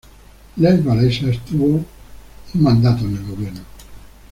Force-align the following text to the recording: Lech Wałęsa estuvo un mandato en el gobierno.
Lech 0.57 0.83
Wałęsa 0.83 1.27
estuvo 1.27 1.65
un 1.67 1.83
mandato 2.55 3.05
en 3.05 3.17
el 3.17 3.23
gobierno. 3.25 3.59